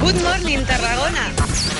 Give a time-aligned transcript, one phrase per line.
[0.00, 1.79] Good Morning Tarragona.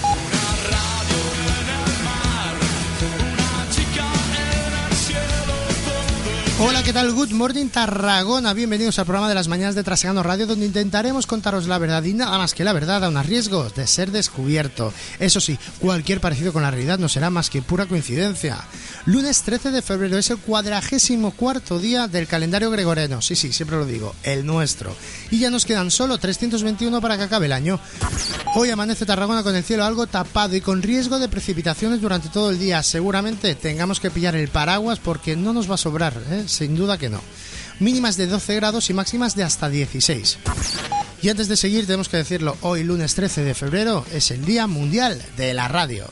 [6.63, 7.11] Hola, ¿qué tal?
[7.15, 8.53] Good morning Tarragona.
[8.53, 12.13] Bienvenidos al programa de las mañanas de Trasegando Radio, donde intentaremos contaros la verdad y
[12.13, 14.93] nada más que la verdad, a unos riesgos de ser descubierto.
[15.19, 18.59] Eso sí, cualquier parecido con la realidad no será más que pura coincidencia.
[19.07, 23.23] Lunes 13 de febrero es el cuadragésimo cuarto día del calendario gregoriano.
[23.23, 24.95] Sí, sí, siempre lo digo, el nuestro.
[25.31, 27.81] Y ya nos quedan solo 321 para que acabe el año.
[28.55, 32.51] Hoy amanece Tarragona con el cielo algo tapado y con riesgo de precipitaciones durante todo
[32.51, 32.83] el día.
[32.83, 36.50] Seguramente tengamos que pillar el paraguas porque no nos va a sobrar, ¿eh?
[36.51, 37.21] Sin duda que no.
[37.79, 40.39] Mínimas de 12 grados y máximas de hasta 16.
[41.23, 44.67] Y antes de seguir, tenemos que decirlo, hoy lunes 13 de febrero es el Día
[44.67, 46.07] Mundial de la Radio.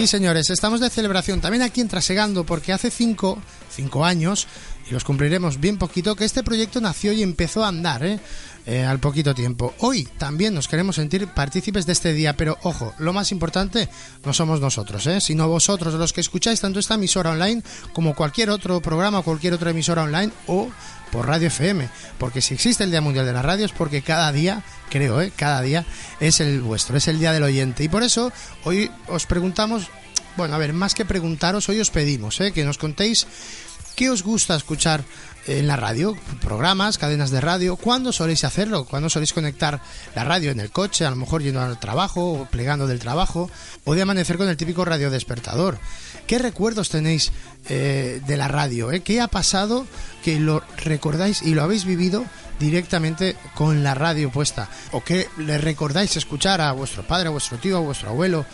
[0.00, 3.38] Sí, señores, estamos de celebración también aquí en Trasegando porque hace cinco,
[3.70, 4.46] cinco años,
[4.88, 8.18] y los cumpliremos bien poquito, que este proyecto nació y empezó a andar, ¿eh?
[8.64, 9.74] Eh, al poquito tiempo.
[9.80, 13.90] Hoy también nos queremos sentir partícipes de este día, pero ojo, lo más importante
[14.24, 15.20] no somos nosotros, ¿eh?
[15.20, 19.70] sino vosotros, los que escucháis tanto esta emisora online como cualquier otro programa cualquier otra
[19.70, 20.68] emisora online o
[21.10, 24.30] por Radio FM, porque si existe el Día Mundial de la Radio es porque cada
[24.30, 25.32] día, creo, ¿eh?
[25.34, 25.86] cada día
[26.20, 27.84] es el vuestro, es el Día del Oyente.
[27.84, 28.30] Y por eso
[28.64, 29.88] hoy os preguntamos,
[30.36, 32.52] bueno, a ver, más que preguntaros, hoy os pedimos ¿eh?
[32.52, 33.26] que nos contéis
[33.96, 35.04] qué os gusta escuchar
[35.46, 37.76] en la radio, programas, cadenas de radio.
[37.76, 38.84] ¿Cuándo soléis hacerlo?
[38.84, 39.80] ¿Cuándo soléis conectar
[40.14, 43.50] la radio en el coche, a lo mejor yendo al trabajo o plegando del trabajo?
[43.84, 45.78] O de amanecer con el típico radio despertador.
[46.26, 47.32] ¿Qué recuerdos tenéis
[47.68, 48.92] eh, de la radio?
[48.92, 49.00] Eh?
[49.00, 49.86] ¿Qué ha pasado
[50.22, 52.24] que lo recordáis y lo habéis vivido
[52.60, 54.68] directamente con la radio puesta?
[54.92, 58.46] ¿O qué le recordáis escuchar a vuestro padre, a vuestro tío, a vuestro abuelo?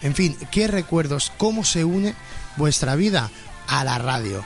[0.00, 1.30] En fin, ¿qué recuerdos?
[1.36, 2.14] ¿Cómo se une
[2.56, 3.30] vuestra vida
[3.66, 4.42] a la radio?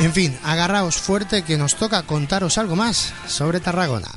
[0.00, 4.08] En fin, agarraos fuerte que nos toca contaros algo más sobre Tarragona.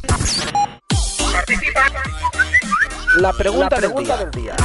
[3.17, 4.55] La pregunta, del, día.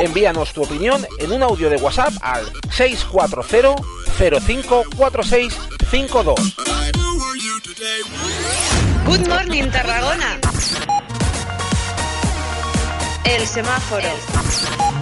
[0.00, 6.56] Envíanos tu opinión en un audio de WhatsApp al 640 054652.
[9.06, 10.40] Good Morning Tarragona.
[13.24, 14.08] El semáforo.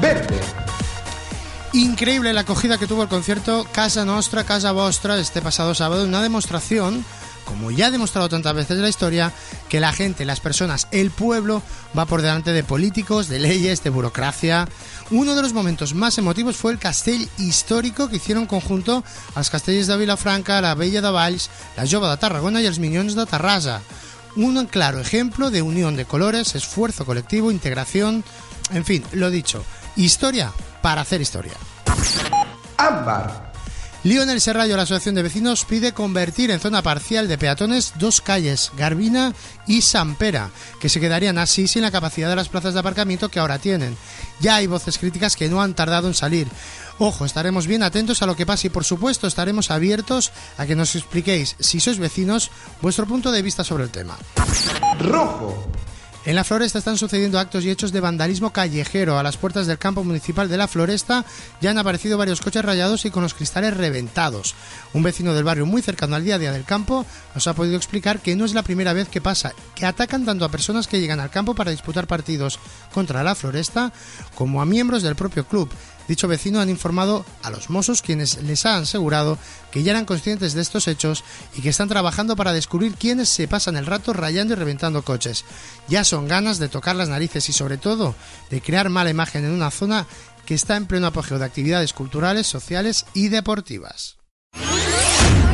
[0.03, 0.39] Verde.
[1.73, 6.21] Increíble la acogida que tuvo el concierto Casa Nostra, Casa Vostra este pasado sábado, una
[6.21, 7.03] demostración,
[7.47, 9.33] como ya ha demostrado tantas veces la historia,
[9.71, 11.63] que la gente, las personas, el pueblo
[11.97, 14.69] va por delante de políticos, de leyes, de burocracia.
[15.11, 19.03] Uno de los momentos más emotivos fue el castell histórico que hicieron conjunto
[19.35, 23.15] als castells de Vilafranca, la Bella de Valls, la Jove de Tarragona y els Minyons
[23.15, 23.81] de Terrassa.
[24.37, 28.23] Un claro ejemplo de unión de colores, esfuerzo colectivo, integración,
[28.71, 29.65] en fin, lo dicho,
[29.97, 30.53] historia
[30.83, 31.55] para hacer historia.
[32.77, 33.46] Ámbar.
[34.07, 38.71] Lionel Serrallo, la Asociación de Vecinos, pide convertir en zona parcial de peatones dos calles,
[38.77, 39.35] Garbina
[39.67, 43.41] y Sampera, que se quedarían así sin la capacidad de las plazas de aparcamiento que
[43.41, 43.97] ahora tienen.
[44.39, 46.47] Ya hay voces críticas que no han tardado en salir.
[46.99, 50.77] Ojo, estaremos bien atentos a lo que pase y por supuesto estaremos abiertos a que
[50.77, 52.53] nos expliquéis, si sois vecinos,
[52.83, 54.17] vuestro punto de vista sobre el tema.
[55.01, 55.67] Rojo.
[56.27, 59.17] En la Floresta están sucediendo actos y hechos de vandalismo callejero.
[59.17, 61.25] A las puertas del campo municipal de la Floresta
[61.61, 64.57] ya han aparecido varios coches rayados y con los cristales reventados.
[64.93, 67.77] Un vecino del barrio muy cercano al día a día del campo nos ha podido
[67.77, 70.99] explicar que no es la primera vez que pasa, que atacan tanto a personas que
[70.99, 72.59] llegan al campo para disputar partidos
[72.93, 73.93] contra la Floresta
[74.35, 75.71] como a miembros del propio club.
[76.09, 79.39] Dicho vecino han informado a los mozos quienes les han asegurado
[79.71, 81.25] que ya eran conscientes de estos hechos
[81.55, 85.45] y que están trabajando para descubrir quiénes se pasan el rato rayando y reventando coches.
[85.89, 88.15] Ya son ganas de tocar las narices y sobre todo
[88.51, 90.07] de crear mala imagen en una zona
[90.45, 94.17] que está en pleno apogeo de actividades culturales, sociales y deportivas.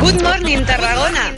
[0.00, 1.34] Good Morning Tarragona.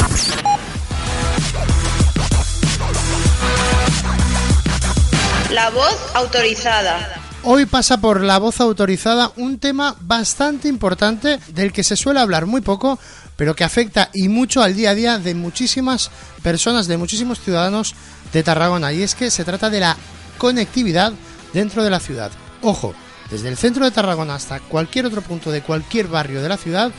[5.51, 7.23] La voz autorizada.
[7.47, 12.47] Hoy pasa por la voz autorizada un tema bastante importante del que se suele hablar
[12.47, 12.99] muy poco,
[13.37, 16.11] pero que afecta y mucho al día a día de muchísimas
[16.43, 17.95] personas, de muchísimos ciudadanos
[18.33, 18.95] de Tarragona.
[18.95, 19.95] Y es que se trata de la
[20.39, 21.13] conectividad
[21.53, 22.33] dentro de la ciudad.
[22.63, 22.95] Ojo,
[23.31, 26.93] desde el centro de Tarragona hasta cualquier otro punto de cualquier barrio de la ciudad,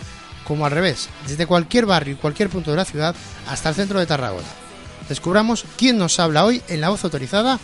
[0.43, 3.15] como al revés, desde cualquier barrio y cualquier punto de la ciudad
[3.47, 4.47] hasta el centro de Tarragona.
[5.09, 7.59] Descubramos quién nos habla hoy en la voz autorizada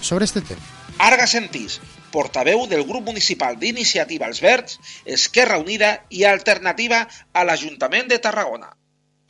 [0.00, 0.60] sobre este tema.
[0.98, 1.80] Arga Sentís,
[2.16, 4.80] portaveu del grup municipal d'Iniciativa Els Verds,
[5.18, 8.72] Esquerra Unida i Alternativa a l'Ajuntament de Tarragona.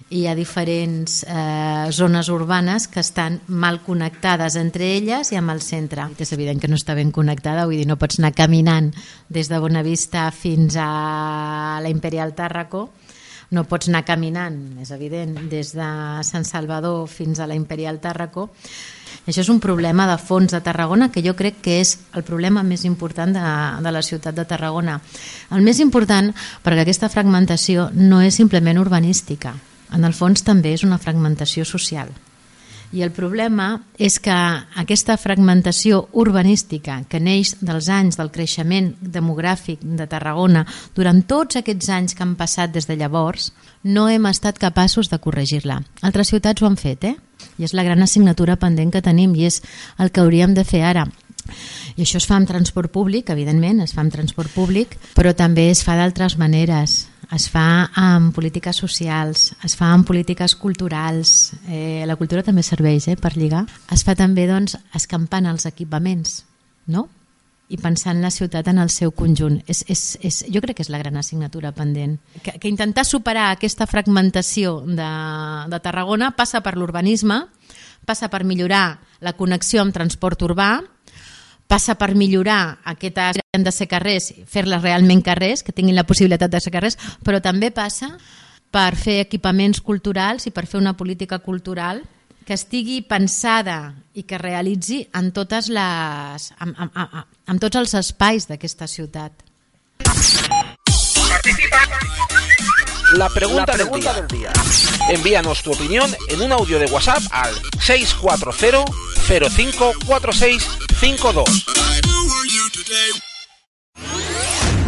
[0.09, 5.63] hi ha diferents eh, zones urbanes que estan mal connectades entre elles i amb el
[5.67, 6.05] centre.
[6.23, 8.93] És evident que no està ben connectada, vull dir, no pots anar caminant
[9.29, 12.87] des de Bonavista fins a la Imperial Tàrraco,
[13.51, 15.89] no pots anar caminant, és evident, des de
[16.27, 18.49] Sant Salvador fins a la Imperial Tàrraco.
[19.27, 22.63] Això és un problema de fons de Tarragona que jo crec que és el problema
[22.67, 23.47] més important de,
[23.83, 25.01] de la ciutat de Tarragona.
[25.51, 26.33] El més important
[26.63, 29.55] perquè aquesta fragmentació no és simplement urbanística,
[29.95, 32.11] en el fons també és una fragmentació social.
[32.93, 34.35] I el problema és que
[34.79, 41.91] aquesta fragmentació urbanística que neix dels anys del creixement demogràfic de Tarragona durant tots aquests
[41.91, 43.51] anys que han passat des de llavors,
[43.83, 45.81] no hem estat capaços de corregir-la.
[46.03, 47.17] Altres ciutats ho han fet, eh?
[47.59, 49.63] I és la gran assignatura pendent que tenim i és
[49.99, 51.07] el que hauríem de fer ara.
[51.97, 55.71] I això es fa amb transport públic, evidentment, es fa amb transport públic, però també
[55.71, 62.05] es fa d'altres maneres es fa amb polítiques socials, es fa amb polítiques culturals, eh,
[62.07, 66.45] la cultura també serveix eh, per lligar, es fa també doncs, escampant els equipaments,
[66.87, 67.09] no?
[67.67, 69.59] i pensant la ciutat en el seu conjunt.
[69.67, 72.15] És, és, és, jo crec que és la gran assignatura pendent.
[72.45, 75.09] Que, que intentar superar aquesta fragmentació de,
[75.73, 77.41] de Tarragona passa per l'urbanisme,
[78.07, 80.77] passa per millorar la connexió amb transport urbà,
[81.67, 86.53] passa per millorar aquestes han de ser carrers, fer-les realment carrers, que tinguin la possibilitat
[86.53, 88.13] de ser carrers, però també passa
[88.71, 92.03] per fer equipaments culturals i per fer una política cultural
[92.47, 97.97] que estigui pensada i que realitzi en totes les en, en, en, en tots els
[97.99, 99.43] espais d'aquesta ciutat.
[103.13, 104.51] La pregunta, La pregunta del, día.
[104.51, 105.07] del día.
[105.11, 108.85] Envíanos tu opinión en un audio de WhatsApp al 640
[109.29, 111.67] 054652.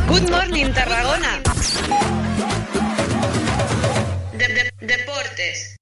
[0.08, 1.40] Good Morning Tarragona.
[4.32, 5.76] De, de, deportes.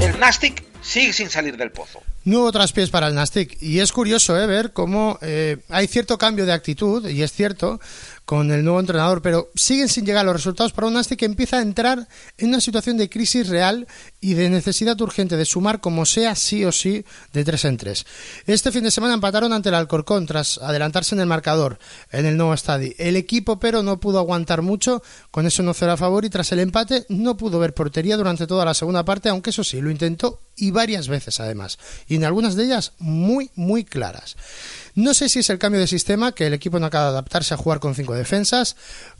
[0.00, 2.00] El Nastic sigue sin salir del pozo.
[2.24, 3.60] Nuevo traspiés para el Nastic.
[3.60, 4.46] Y es curioso ¿eh?
[4.46, 7.80] ver cómo eh, hay cierto cambio de actitud, y es cierto,
[8.24, 11.58] con el nuevo entrenador, pero siguen sin llegar los resultados para un Nastic que empieza
[11.58, 13.86] a entrar en una situación de crisis real
[14.20, 18.04] y de necesidad urgente de sumar como sea sí o sí de tres en tres.
[18.46, 21.78] Este fin de semana empataron ante el Alcorcón tras adelantarse en el marcador
[22.10, 22.92] en el nuevo estadio.
[22.98, 26.58] El equipo pero no pudo aguantar mucho con ese 1-0 a favor y tras el
[26.58, 30.40] empate no pudo ver portería durante toda la segunda parte, aunque eso sí, lo intentó
[30.56, 34.36] y varias veces además, y en algunas de ellas muy muy claras.
[34.94, 37.54] No sé si es el cambio de sistema, que el equipo no acaba de adaptarse
[37.54, 38.76] a jugar con cinco defensas,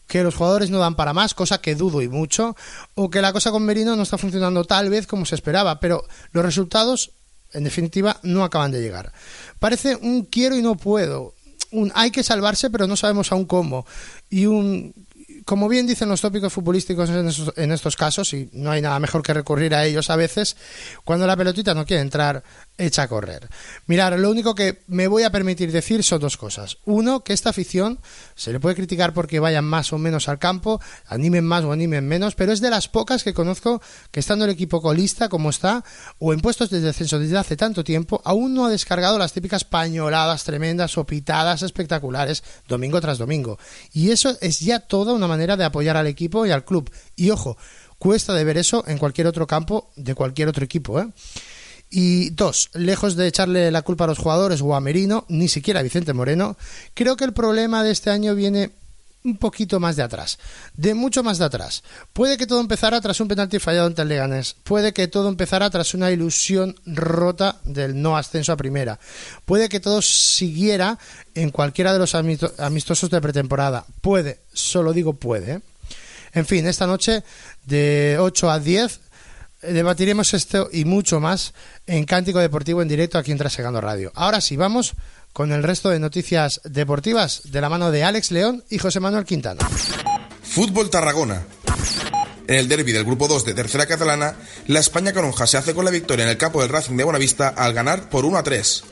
[0.07, 2.55] que los jugadores no dan para más, cosa que dudo y mucho,
[2.95, 6.05] o que la cosa con Merino no está funcionando tal vez como se esperaba, pero
[6.33, 7.13] los resultados,
[7.53, 9.13] en definitiva, no acaban de llegar.
[9.59, 11.35] Parece un quiero y no puedo,
[11.73, 13.87] un hay que salvarse pero no sabemos aún cómo,
[14.29, 14.95] y un
[15.47, 19.33] como bien dicen los tópicos futbolísticos en estos, casos, y no hay nada mejor que
[19.33, 20.57] recurrir a ellos a veces,
[21.05, 22.43] cuando la pelotita no quiere entrar,
[22.79, 23.49] echa a correr.
[23.87, 26.79] Mirar, lo único que me voy a permitir decir son dos cosas.
[26.85, 28.01] Uno, que esta afición
[28.35, 32.07] se le puede criticar porque vayan más o menos al campo, animen más o animen
[32.07, 33.81] menos, pero es de las pocas que conozco
[34.11, 35.85] que estando el equipo colista como está,
[36.19, 39.65] o en puestos de descenso desde hace tanto tiempo, aún no ha descargado las típicas
[39.65, 43.59] pañoladas tremendas o pitadas espectaculares domingo tras domingo.
[43.93, 46.91] Y eso es ya toda una manera de apoyar al equipo y al club.
[47.15, 47.57] Y ojo,
[47.99, 51.01] cuesta de ver eso en cualquier otro campo de cualquier otro equipo.
[51.01, 51.09] ¿eh?
[51.91, 55.81] Y dos, lejos de echarle la culpa a los jugadores o a Merino, ni siquiera
[55.81, 56.57] a Vicente Moreno,
[56.95, 58.73] creo que el problema de este año viene
[59.27, 60.39] un poquito más de atrás,
[60.75, 61.83] de mucho más de atrás.
[62.13, 65.69] Puede que todo empezara tras un penalti fallado ante el Leganés, puede que todo empezara
[65.69, 68.99] tras una ilusión rota del no ascenso a primera,
[69.45, 70.99] puede que todo siguiera
[71.35, 75.61] en cualquiera de los amistosos de pretemporada, puede, solo digo puede.
[76.33, 77.25] En fin, esta noche
[77.65, 79.01] de 8 a 10
[79.63, 81.55] debatiremos esto y mucho más
[81.87, 84.13] en Cántico Deportivo en directo aquí en Trasegando Radio.
[84.15, 84.95] Ahora sí, vamos
[85.33, 89.25] con el resto de noticias deportivas de la mano de Alex León y José Manuel
[89.25, 89.69] Quintana.
[90.43, 91.45] Fútbol Tarragona.
[92.49, 94.37] En el derby del Grupo 2 de Tercera Catalana,
[94.69, 97.49] la España Caronja se hace con la victoria en el campo del Racing de Buenavista
[97.49, 98.85] al ganar por 1 a 3.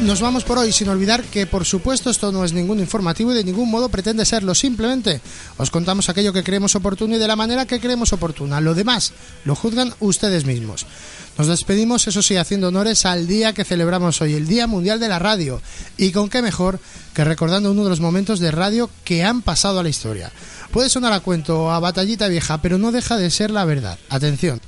[0.00, 3.34] Nos vamos por hoy sin olvidar que por supuesto esto no es ningún informativo y
[3.34, 5.20] de ningún modo pretende serlo, simplemente
[5.58, 8.60] os contamos aquello que creemos oportuno y de la manera que creemos oportuna.
[8.60, 9.12] Lo demás
[9.44, 10.86] lo juzgan ustedes mismos.
[11.38, 15.08] Nos despedimos, eso sí, haciendo honores al día que celebramos hoy, el Día Mundial de
[15.08, 15.62] la Radio.
[15.96, 16.80] Y con qué mejor
[17.14, 20.32] que recordando uno de los momentos de radio que han pasado a la historia.
[20.72, 23.98] Puede sonar a cuento a batallita vieja, pero no deja de ser la verdad.
[24.08, 24.60] Atención.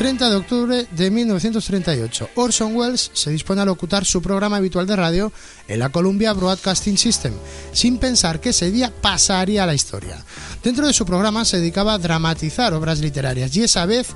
[0.00, 4.96] 30 de octubre de 1938, Orson Welles se dispone a locutar su programa habitual de
[4.96, 5.30] radio
[5.68, 7.34] en la Columbia Broadcasting System,
[7.74, 10.24] sin pensar que ese día pasaría la historia.
[10.64, 14.14] Dentro de su programa se dedicaba a dramatizar obras literarias y esa vez,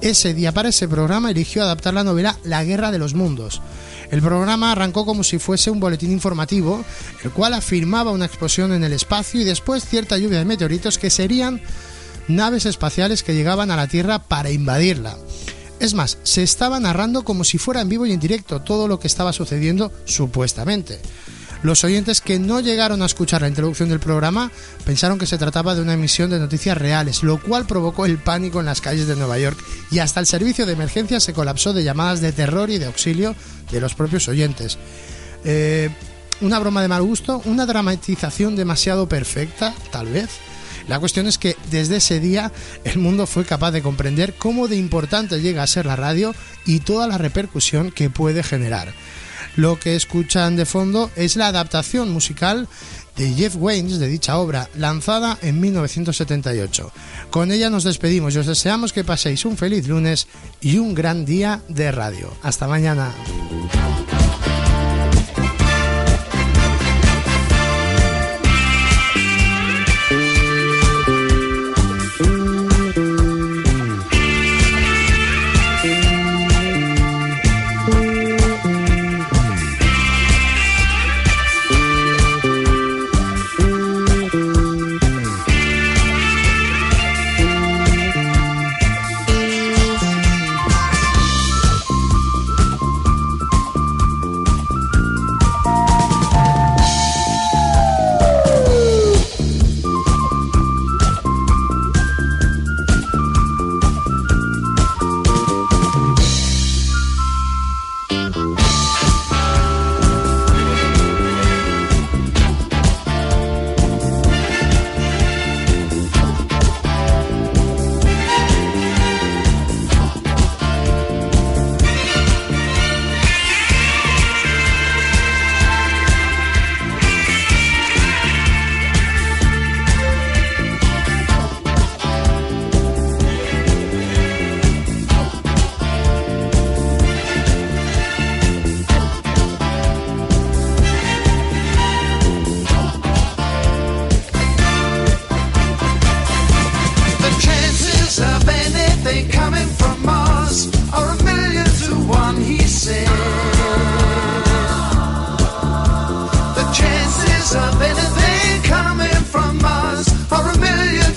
[0.00, 3.60] ese día para ese programa eligió adaptar la novela La Guerra de los Mundos.
[4.12, 6.84] El programa arrancó como si fuese un boletín informativo,
[7.24, 11.10] el cual afirmaba una explosión en el espacio y después cierta lluvia de meteoritos que
[11.10, 11.60] serían
[12.28, 15.16] naves espaciales que llegaban a la Tierra para invadirla.
[15.80, 19.00] Es más, se estaba narrando como si fuera en vivo y en directo todo lo
[19.00, 21.00] que estaba sucediendo supuestamente.
[21.64, 24.52] Los oyentes que no llegaron a escuchar la introducción del programa
[24.84, 28.60] pensaron que se trataba de una emisión de noticias reales, lo cual provocó el pánico
[28.60, 29.58] en las calles de Nueva York
[29.90, 33.34] y hasta el servicio de emergencia se colapsó de llamadas de terror y de auxilio
[33.72, 34.76] de los propios oyentes.
[35.44, 35.88] Eh,
[36.42, 40.28] una broma de mal gusto, una dramatización demasiado perfecta, tal vez.
[40.88, 42.52] La cuestión es que desde ese día
[42.84, 46.34] el mundo fue capaz de comprender cómo de importante llega a ser la radio
[46.66, 48.92] y toda la repercusión que puede generar.
[49.56, 52.68] Lo que escuchan de fondo es la adaptación musical
[53.16, 56.92] de Jeff Waynes de dicha obra, lanzada en 1978.
[57.30, 60.26] Con ella nos despedimos y os deseamos que paséis un feliz lunes
[60.60, 62.32] y un gran día de radio.
[62.42, 63.12] Hasta mañana.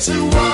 [0.08, 0.47] to one.